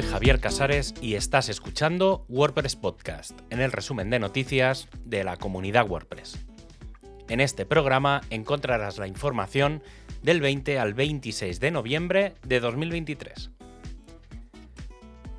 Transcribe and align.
Soy 0.00 0.08
Javier 0.08 0.40
Casares 0.40 0.94
y 1.02 1.16
estás 1.16 1.50
escuchando 1.50 2.24
WordPress 2.30 2.74
Podcast, 2.74 3.38
en 3.50 3.60
el 3.60 3.70
resumen 3.70 4.08
de 4.08 4.18
noticias 4.18 4.88
de 5.04 5.24
la 5.24 5.36
comunidad 5.36 5.86
WordPress. 5.86 6.38
En 7.28 7.38
este 7.38 7.66
programa 7.66 8.22
encontrarás 8.30 8.96
la 8.96 9.06
información 9.06 9.82
del 10.22 10.40
20 10.40 10.78
al 10.78 10.94
26 10.94 11.60
de 11.60 11.70
noviembre 11.70 12.32
de 12.46 12.60
2023. 12.60 13.50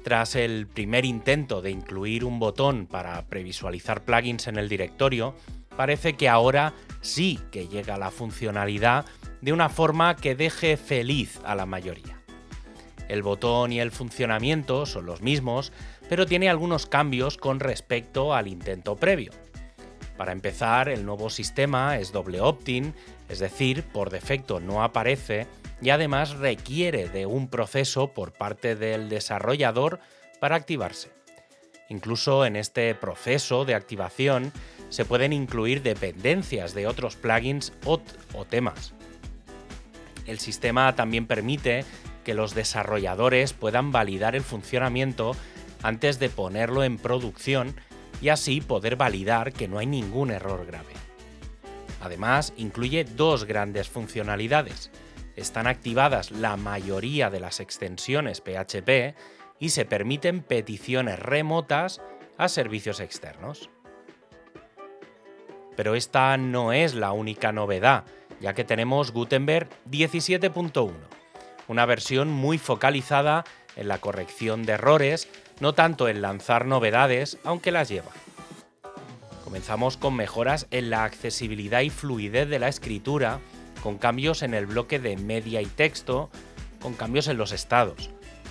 Tras 0.04 0.36
el 0.36 0.68
primer 0.68 1.05
intento 1.05 1.64
de 1.64 1.71
incluir 1.71 2.23
un 2.23 2.38
botón 2.38 2.86
para 2.86 3.25
previsualizar 3.25 4.05
plugins 4.05 4.46
en 4.46 4.57
el 4.57 4.70
directorio, 4.70 5.34
parece 5.75 6.14
que 6.14 6.30
ahora 6.30 6.75
sí 7.02 7.39
que 7.50 7.68
llega 7.68 7.98
la 7.98 8.12
funcionalidad 8.12 9.05
de 9.41 9.53
una 9.53 9.70
forma 9.70 10.16
que 10.17 10.36
deje 10.36 10.78
feliz 10.78 11.39
a 11.45 11.55
la 11.55 11.66
mayoría. 11.66 12.20
El 13.12 13.24
botón 13.24 13.74
y 13.74 13.82
el 13.82 13.92
funcionamiento 13.92 14.86
son 14.86 15.06
los 15.06 15.22
mismos, 15.22 15.74
pero 16.08 16.26
tiene 16.26 16.48
algunos 16.48 16.86
cambios 16.86 17.36
con 17.36 17.60
respecto 17.60 18.34
al 18.34 18.48
intento 18.48 18.96
previo. 18.96 19.34
Para 20.16 20.32
empezar, 20.32 20.88
el 20.88 21.06
nuevo 21.06 21.30
sistema 21.30 21.98
es 21.98 22.14
doble 22.14 22.40
opt-in, 22.40 22.96
es 23.28 23.40
decir, 23.40 23.84
por 23.84 24.12
defecto 24.12 24.62
no 24.62 24.82
aparece 24.82 25.46
y 25.82 25.90
además 25.90 26.38
requiere 26.38 27.10
de 27.10 27.26
un 27.26 27.50
proceso 27.50 28.14
por 28.14 28.32
parte 28.32 28.78
del 28.78 29.10
desarrollador 29.10 30.00
para 30.40 30.56
activarse. 30.56 31.12
Incluso 31.90 32.46
en 32.46 32.56
este 32.56 32.96
proceso 32.96 33.66
de 33.66 33.76
activación 33.76 34.54
se 34.88 35.04
pueden 35.04 35.34
incluir 35.34 35.82
dependencias 35.82 36.73
de 36.73 36.88
otros 36.88 37.18
plugins 37.18 37.73
o, 37.84 38.00
temas. 38.46 38.94
El 40.26 40.40
sistema 40.40 40.96
también 40.96 41.28
permite 41.28 41.84
que 42.23 42.33
los 42.33 42.55
desarrolladores 42.55 43.53
puedan 43.53 43.91
validar 43.91 44.36
el 44.36 44.44
funcionamiento 44.44 45.36
antes 45.83 46.19
de 46.19 46.30
ponerlo 46.30 46.83
en 46.83 46.97
producción 46.97 47.75
y 48.22 48.30
así 48.30 48.61
poder 48.61 48.95
validar 48.95 49.53
que 49.53 49.67
no 49.67 49.80
hay 49.80 49.88
ningún 49.88 50.31
error 50.31 50.66
grave. 50.66 50.94
Además, 52.02 52.53
incluye 52.58 53.03
dos 53.03 53.45
grandes 53.45 53.89
funcionalidades 53.89 54.91
están 55.36 55.67
activadas 55.67 56.31
la 56.31 56.58
mayoría 56.58 57.30
de 57.30 57.39
las 57.39 57.59
extensiones 57.59 58.41
PHP 58.41 59.16
y 59.59 59.69
se 59.69 59.85
permiten 59.85 60.41
peticiones 60.41 61.19
remotas 61.19 62.02
a 62.38 62.47
servicios 62.47 63.00
externos. 63.00 63.69
Pero 65.75 65.95
esta 65.95 66.38
no 66.38 66.73
es 66.73 66.95
la 66.95 67.11
única 67.11 67.52
novedad, 67.52 68.06
ya 68.39 68.53
que 68.53 68.63
tenemos 68.63 69.11
Gutenberg 69.11 69.69
17.1, 69.89 70.91
una 71.72 71.86
versión 71.86 72.27
muy 72.27 72.58
focalizada 72.58 73.45
en 73.77 73.88
la 73.88 74.00
corrección 74.00 74.64
de 74.64 74.73
errores, 74.73 75.30
no 75.61 75.73
tanto 75.73 76.09
en 76.09 76.22
lanzar 76.22 76.66
novedades, 76.66 77.38
aunque 77.45 77.72
las 77.72 77.88
lleva. 77.88 78.11
Comenzamos 79.45 79.95
con 79.95 80.13
mejoras 80.13 80.67
en 80.72 80.89
la 80.89 81.05
accesibilidad 81.05 81.80
y 81.80 81.89
fluidez 81.89 82.50
de 82.50 82.59
la 82.59 82.67
escritura, 82.67 83.39
con 83.81 83.97
cambios 83.97 84.41
en 84.44 84.53
el 84.53 84.66
bloque 84.66 85.00
de 85.00 85.16
media 85.16 85.61
y 85.61 85.66
texto, 85.66 86.30
con 86.81 86.94
cambios 86.94 87.30
en 87.30 87.38
los 87.38 87.53
estados. 87.53 88.09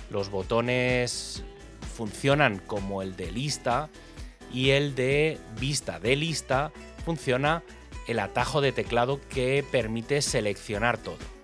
Los 0.09 0.31
botones 0.31 1.43
funcionan 1.95 2.57
como 2.57 3.03
el 3.03 3.15
de 3.15 3.31
lista 3.31 3.89
y 4.51 4.71
el 4.71 4.95
de 4.95 5.37
vista 5.59 5.99
de 5.99 6.15
lista 6.15 6.71
funciona 7.05 7.61
el 8.07 8.17
atajo 8.17 8.61
de 8.61 8.71
teclado 8.71 9.21
que 9.29 9.63
permite 9.71 10.23
seleccionar 10.23 10.97
todo. 10.97 11.40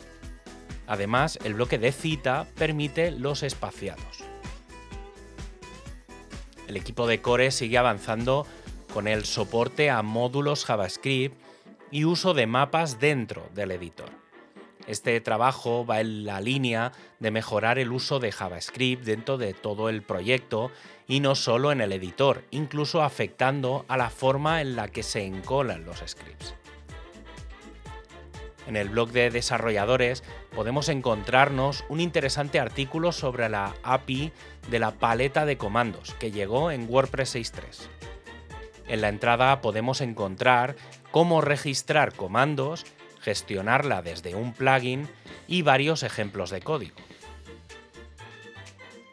Además, 0.88 1.38
el 1.44 1.54
bloque 1.54 1.78
de 1.78 1.92
cita 1.92 2.48
permite 2.56 3.12
los 3.12 3.44
espaciados. 3.44 4.24
El 6.68 6.78
equipo 6.78 7.08
de 7.08 7.22
Core 7.22 7.52
sigue 7.52 7.78
avanzando 7.78 8.46
con 8.94 9.08
el 9.08 9.26
soporte 9.26 9.90
a 9.90 10.02
módulos 10.02 10.66
JavaScript 10.66 11.38
y 11.92 12.06
uso 12.06 12.34
de 12.34 12.48
mapas 12.48 13.00
dentro 13.00 13.50
del 13.54 13.72
editor. 13.72 14.10
Este 14.88 15.20
trabajo 15.20 15.86
va 15.86 16.00
en 16.00 16.26
la 16.26 16.40
línea 16.40 16.94
de 17.20 17.32
mejorar 17.32 17.78
el 17.78 17.92
uso 17.92 18.20
de 18.20 18.32
JavaScript 18.32 19.04
dentro 19.04 19.38
de 19.38 19.54
todo 19.54 19.90
el 19.90 20.02
proyecto 20.02 20.72
y 21.08 21.20
no 21.20 21.36
solo 21.36 21.74
en 21.74 21.82
el 21.82 21.92
editor, 21.92 22.44
incluso 22.52 23.04
afectando 23.04 23.86
a 23.90 23.98
la 23.98 24.10
forma 24.10 24.62
en 24.62 24.78
la 24.78 24.88
que 24.88 25.04
se 25.04 25.26
encolan 25.26 25.86
los 25.86 26.02
scripts. 26.06 26.56
En 28.68 28.76
el 28.76 28.90
blog 28.90 29.12
de 29.12 29.30
desarrolladores 29.30 30.24
podemos 30.54 30.90
encontrarnos 30.90 31.86
un 31.88 32.02
interesante 32.02 32.60
artículo 32.60 33.14
sobre 33.14 33.48
la 33.48 33.74
API 33.82 34.34
de 34.70 34.80
la 34.80 34.92
paleta 34.92 35.46
de 35.46 35.58
comandos 35.58 36.14
que 36.16 36.32
llegó 36.32 36.70
en 36.70 36.86
WordPress 36.90 37.36
6.3. 37.36 37.88
En 38.90 39.02
la 39.02 39.08
entrada 39.08 39.62
podemos 39.62 40.02
encontrar 40.02 40.76
cómo 41.12 41.40
registrar 41.40 42.14
comandos, 42.14 42.86
gestionarla 43.22 44.02
desde 44.02 44.36
un 44.36 44.54
plugin 44.54 45.08
y 45.48 45.62
varios 45.62 46.04
ejemplos 46.04 46.50
de 46.50 46.62
código. 46.62 46.98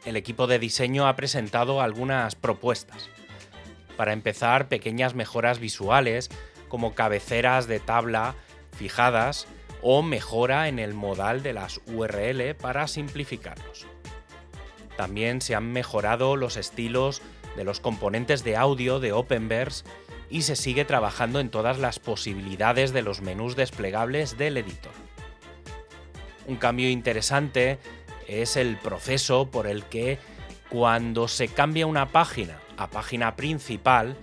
El 0.04 0.16
equipo 0.16 0.48
de 0.48 0.58
diseño 0.58 1.06
ha 1.06 1.14
presentado 1.14 1.80
algunas 1.80 2.34
propuestas. 2.34 3.08
Para 3.96 4.12
empezar, 4.12 4.66
pequeñas 4.66 5.14
mejoras 5.14 5.60
visuales 5.60 6.28
como 6.68 6.94
cabeceras 6.94 7.68
de 7.68 7.78
tabla 7.78 8.34
fijadas 8.74 9.46
o 9.82 10.02
mejora 10.02 10.68
en 10.68 10.78
el 10.78 10.94
modal 10.94 11.42
de 11.42 11.52
las 11.52 11.80
URL 11.86 12.54
para 12.54 12.86
simplificarlos. 12.88 13.86
También 14.96 15.40
se 15.40 15.54
han 15.54 15.72
mejorado 15.72 16.36
los 16.36 16.56
estilos 16.56 17.22
de 17.56 17.64
los 17.64 17.80
componentes 17.80 18.44
de 18.44 18.56
audio 18.56 19.00
de 19.00 19.12
Openverse 19.12 19.84
y 20.30 20.42
se 20.42 20.56
sigue 20.56 20.84
trabajando 20.84 21.40
en 21.40 21.50
todas 21.50 21.78
las 21.78 21.98
posibilidades 21.98 22.92
de 22.92 23.02
los 23.02 23.20
menús 23.20 23.56
desplegables 23.56 24.38
del 24.38 24.56
editor. 24.56 24.92
Un 26.46 26.56
cambio 26.56 26.88
interesante 26.88 27.78
es 28.26 28.56
el 28.56 28.76
proceso 28.76 29.50
por 29.50 29.66
el 29.66 29.84
que 29.84 30.18
cuando 30.68 31.28
se 31.28 31.48
cambia 31.48 31.86
una 31.86 32.10
página 32.10 32.58
a 32.76 32.88
página 32.88 33.36
principal, 33.36 34.16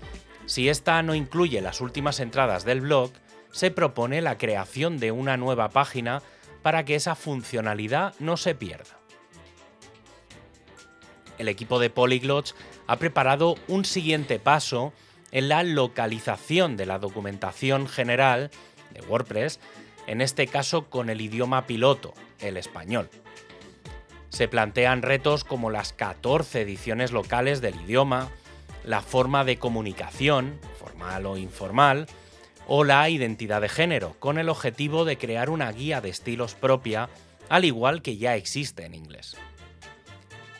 si 0.45 0.69
esta 0.69 1.01
no 1.01 1.15
incluye 1.15 1.61
las 1.61 1.81
últimas 1.81 2.19
entradas 2.19 2.65
del 2.65 2.81
blog, 2.81 3.11
se 3.51 3.71
propone 3.71 4.21
la 4.21 4.37
creación 4.37 4.97
de 4.97 5.11
una 5.11 5.37
nueva 5.37 5.69
página 5.69 6.21
para 6.61 6.85
que 6.85 6.95
esa 6.95 7.15
funcionalidad 7.15 8.13
no 8.19 8.37
se 8.37 8.55
pierda. 8.55 8.99
El 11.37 11.47
equipo 11.47 11.79
de 11.79 11.89
Polyglots 11.89 12.55
ha 12.87 12.97
preparado 12.97 13.55
un 13.67 13.83
siguiente 13.85 14.37
paso 14.39 14.93
en 15.31 15.49
la 15.49 15.63
localización 15.63 16.77
de 16.77 16.85
la 16.85 16.99
documentación 16.99 17.87
general 17.87 18.51
de 18.93 19.01
WordPress, 19.01 19.59
en 20.07 20.21
este 20.21 20.47
caso 20.47 20.89
con 20.89 21.09
el 21.09 21.21
idioma 21.21 21.65
piloto, 21.65 22.13
el 22.39 22.57
español. 22.57 23.09
Se 24.29 24.47
plantean 24.47 25.01
retos 25.01 25.43
como 25.43 25.71
las 25.71 25.93
14 25.93 26.61
ediciones 26.61 27.11
locales 27.11 27.61
del 27.61 27.79
idioma, 27.81 28.29
la 28.83 29.01
forma 29.01 29.43
de 29.43 29.57
comunicación, 29.57 30.59
formal 30.79 31.25
o 31.25 31.37
informal, 31.37 32.07
o 32.73 32.85
la 32.85 33.09
identidad 33.09 33.59
de 33.59 33.67
género, 33.67 34.15
con 34.19 34.37
el 34.37 34.47
objetivo 34.47 35.03
de 35.03 35.17
crear 35.17 35.49
una 35.49 35.69
guía 35.73 35.99
de 35.99 36.07
estilos 36.07 36.55
propia, 36.55 37.09
al 37.49 37.65
igual 37.65 38.01
que 38.01 38.15
ya 38.15 38.37
existe 38.37 38.85
en 38.85 38.95
inglés. 38.95 39.35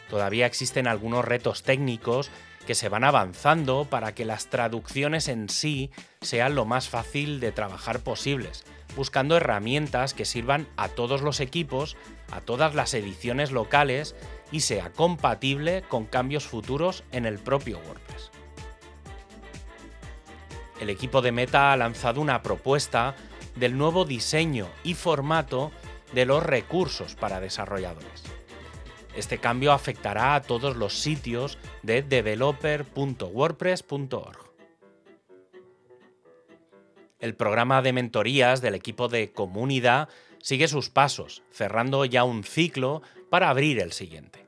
Todavía 0.09 0.45
existen 0.45 0.88
algunos 0.88 1.23
retos 1.23 1.63
técnicos 1.63 2.29
que 2.67 2.75
se 2.75 2.89
van 2.89 3.05
avanzando 3.05 3.85
para 3.89 4.13
que 4.13 4.25
las 4.25 4.47
traducciones 4.47 5.29
en 5.29 5.47
sí 5.47 5.89
sean 6.19 6.53
lo 6.53 6.66
más 6.66 6.89
fácil 6.89 7.39
de 7.39 7.53
trabajar 7.53 8.01
posibles, 8.01 8.65
buscando 8.97 9.38
herramientas 9.38 10.13
que 10.13 10.25
sirvan 10.25 10.68
a 10.75 10.89
todos 10.89 11.21
los 11.21 11.39
equipos, 11.39 11.95
a 12.30 12.41
todas 12.41 12.75
las 12.75 12.94
ediciones 12.94 13.53
locales 13.53 14.18
y 14.51 14.59
sea 14.59 14.91
compatible 14.91 15.86
con 15.88 16.07
cambios 16.07 16.45
futuros 16.45 17.06
en 17.13 17.25
el 17.25 17.39
propio 17.39 17.80
WordPress. 17.88 18.40
El 20.81 20.89
equipo 20.89 21.22
de 21.22 21.31
Meta 21.31 21.72
ha 21.72 21.78
lanzado 21.78 22.19
una 22.19 22.42
propuesta 22.42 23.16
del 23.56 23.78
nuevo 23.78 24.04
diseño 24.04 24.68
y 24.83 24.95
formato 24.95 25.72
de 26.12 26.25
los 26.25 26.44
recursos 26.44 27.13
para 27.13 27.39
desarrolladores. 27.39 28.24
Este 29.16 29.38
cambio 29.38 29.74
afectará 29.74 30.33
a 30.33 30.42
todos 30.42 30.75
los 30.75 30.98
sitios 30.98 31.60
de 31.83 32.01
developer.wordpress.org. 32.01 34.39
El 37.19 37.36
programa 37.36 37.84
de 37.84 37.94
mentorías 37.94 38.62
del 38.62 38.74
equipo 38.74 39.07
de 39.07 39.31
comunidad 39.31 40.10
sigue 40.39 40.68
sus 40.68 40.89
pasos, 40.89 41.44
cerrando 41.51 42.06
ya 42.06 42.24
un 42.24 42.44
ciclo 42.44 43.04
para 43.30 43.51
abrir 43.51 43.80
el 43.80 43.92
siguiente. 43.92 44.48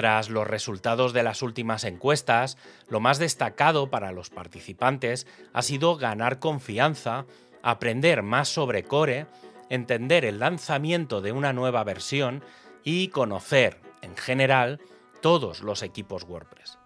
Tras 0.00 0.30
los 0.30 0.46
resultados 0.46 1.12
de 1.12 1.22
las 1.22 1.42
últimas 1.42 1.84
encuestas, 1.84 2.56
lo 2.88 3.00
más 3.00 3.18
destacado 3.18 3.90
para 3.90 4.12
los 4.12 4.30
participantes 4.30 5.26
ha 5.52 5.60
sido 5.60 5.98
ganar 5.98 6.38
confianza, 6.38 7.26
aprender 7.62 8.22
más 8.22 8.48
sobre 8.48 8.82
Core, 8.82 9.26
entender 9.68 10.24
el 10.24 10.38
lanzamiento 10.38 11.20
de 11.20 11.32
una 11.32 11.52
nueva 11.52 11.84
versión 11.84 12.42
y 12.82 13.08
conocer, 13.08 13.78
en 14.00 14.16
general, 14.16 14.80
todos 15.20 15.60
los 15.60 15.82
equipos 15.82 16.24
WordPress. 16.24 16.78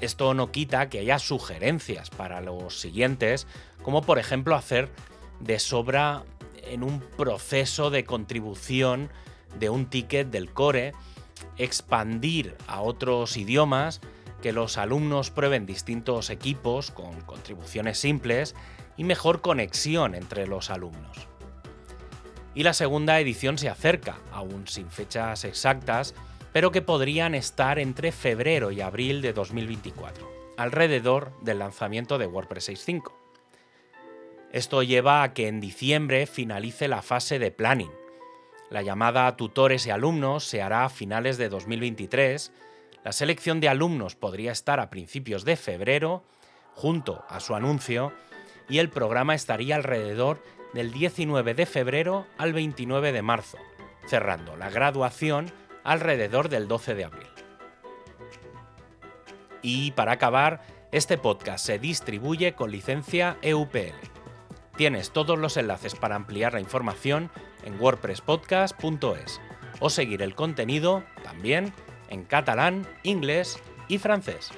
Esto 0.00 0.34
no 0.34 0.50
quita 0.50 0.88
que 0.88 0.98
haya 0.98 1.20
sugerencias 1.20 2.10
para 2.10 2.40
los 2.40 2.80
siguientes, 2.80 3.46
como 3.84 4.02
por 4.02 4.18
ejemplo 4.18 4.56
hacer 4.56 4.90
de 5.38 5.60
sobra 5.60 6.24
en 6.64 6.82
un 6.82 6.98
proceso 6.98 7.90
de 7.90 8.04
contribución 8.04 9.08
de 9.56 9.70
un 9.70 9.86
ticket 9.86 10.30
del 10.30 10.52
core, 10.52 10.94
expandir 11.58 12.56
a 12.66 12.80
otros 12.80 13.36
idiomas, 13.36 14.00
que 14.42 14.52
los 14.52 14.76
alumnos 14.76 15.30
prueben 15.30 15.66
distintos 15.66 16.30
equipos 16.30 16.90
con 16.90 17.20
contribuciones 17.22 17.98
simples 17.98 18.54
y 18.96 19.04
mejor 19.04 19.40
conexión 19.40 20.14
entre 20.14 20.46
los 20.46 20.70
alumnos. 20.70 21.28
Y 22.54 22.62
la 22.62 22.72
segunda 22.72 23.18
edición 23.18 23.58
se 23.58 23.68
acerca, 23.68 24.18
aún 24.32 24.68
sin 24.68 24.90
fechas 24.90 25.44
exactas, 25.44 26.14
pero 26.52 26.70
que 26.70 26.82
podrían 26.82 27.34
estar 27.34 27.78
entre 27.78 28.12
febrero 28.12 28.70
y 28.70 28.80
abril 28.80 29.22
de 29.22 29.32
2024, 29.32 30.30
alrededor 30.56 31.32
del 31.42 31.58
lanzamiento 31.58 32.16
de 32.16 32.26
WordPress 32.26 32.68
6.5. 32.68 33.12
Esto 34.52 34.84
lleva 34.84 35.24
a 35.24 35.34
que 35.34 35.48
en 35.48 35.60
diciembre 35.60 36.26
finalice 36.26 36.86
la 36.86 37.02
fase 37.02 37.40
de 37.40 37.50
planning. 37.50 37.90
La 38.70 38.82
llamada 38.82 39.26
a 39.26 39.36
tutores 39.36 39.86
y 39.86 39.90
alumnos 39.90 40.44
se 40.44 40.62
hará 40.62 40.84
a 40.84 40.88
finales 40.88 41.36
de 41.36 41.48
2023, 41.48 42.52
la 43.04 43.12
selección 43.12 43.60
de 43.60 43.68
alumnos 43.68 44.16
podría 44.16 44.50
estar 44.50 44.80
a 44.80 44.88
principios 44.88 45.44
de 45.44 45.56
febrero, 45.56 46.24
junto 46.74 47.22
a 47.28 47.40
su 47.40 47.54
anuncio, 47.54 48.12
y 48.68 48.78
el 48.78 48.88
programa 48.88 49.34
estaría 49.34 49.76
alrededor 49.76 50.42
del 50.72 50.90
19 50.90 51.52
de 51.52 51.66
febrero 51.66 52.26
al 52.38 52.54
29 52.54 53.12
de 53.12 53.22
marzo, 53.22 53.58
cerrando 54.06 54.56
la 54.56 54.70
graduación 54.70 55.52
alrededor 55.84 56.48
del 56.48 56.66
12 56.66 56.94
de 56.94 57.04
abril. 57.04 57.28
Y 59.60 59.92
para 59.92 60.12
acabar, 60.12 60.62
este 60.90 61.18
podcast 61.18 61.64
se 61.64 61.78
distribuye 61.78 62.54
con 62.54 62.70
licencia 62.70 63.36
EUPL. 63.42 64.13
Tienes 64.76 65.12
todos 65.12 65.38
los 65.38 65.56
enlaces 65.56 65.94
para 65.94 66.16
ampliar 66.16 66.54
la 66.54 66.60
información 66.60 67.30
en 67.64 67.80
wordpresspodcast.es 67.80 69.40
o 69.80 69.90
seguir 69.90 70.22
el 70.22 70.34
contenido 70.34 71.04
también 71.22 71.72
en 72.08 72.24
catalán, 72.24 72.86
inglés 73.02 73.58
y 73.88 73.98
francés. 73.98 74.50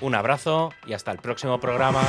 Un 0.00 0.14
abrazo 0.14 0.72
y 0.86 0.92
hasta 0.92 1.12
el 1.12 1.18
próximo 1.18 1.58
programa. 1.58 2.02